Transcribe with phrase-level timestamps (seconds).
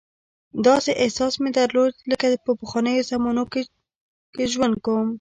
[0.67, 3.61] داسې احساس مې درلود لکه په پخوانیو زمانو کې
[4.53, 5.07] ژوند کوم.